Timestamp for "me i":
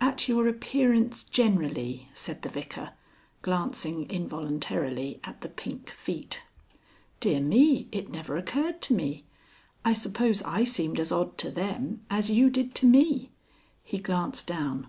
8.94-9.92